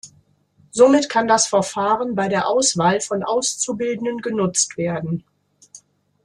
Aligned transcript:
Somit 0.71 1.09
kann 1.09 1.27
das 1.27 1.45
Verfahren 1.45 2.15
bei 2.15 2.27
der 2.27 2.47
Auswahl 2.47 3.01
von 3.01 3.21
Auszubildenden 3.21 4.17
genutzt 4.23 4.75
werden. 4.75 5.23